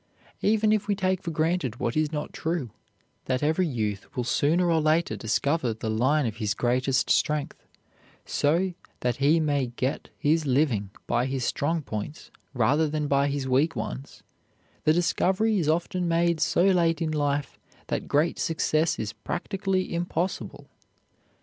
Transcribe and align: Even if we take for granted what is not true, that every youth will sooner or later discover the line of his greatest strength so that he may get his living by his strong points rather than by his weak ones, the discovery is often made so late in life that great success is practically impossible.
Even 0.41 0.71
if 0.73 0.87
we 0.87 0.95
take 0.95 1.21
for 1.21 1.29
granted 1.29 1.79
what 1.79 1.95
is 1.95 2.11
not 2.11 2.33
true, 2.33 2.71
that 3.25 3.43
every 3.43 3.67
youth 3.67 4.07
will 4.15 4.23
sooner 4.23 4.71
or 4.71 4.81
later 4.81 5.15
discover 5.15 5.75
the 5.75 5.91
line 5.91 6.25
of 6.25 6.37
his 6.37 6.55
greatest 6.55 7.11
strength 7.11 7.67
so 8.25 8.73
that 9.01 9.17
he 9.17 9.39
may 9.39 9.67
get 9.67 10.09
his 10.17 10.47
living 10.47 10.89
by 11.05 11.27
his 11.27 11.45
strong 11.45 11.83
points 11.83 12.31
rather 12.55 12.87
than 12.87 13.07
by 13.07 13.27
his 13.27 13.47
weak 13.47 13.75
ones, 13.75 14.23
the 14.85 14.91
discovery 14.93 15.59
is 15.59 15.69
often 15.69 16.07
made 16.07 16.39
so 16.39 16.63
late 16.65 16.99
in 16.99 17.11
life 17.11 17.59
that 17.85 18.07
great 18.07 18.39
success 18.39 18.97
is 18.97 19.13
practically 19.13 19.93
impossible. 19.93 20.67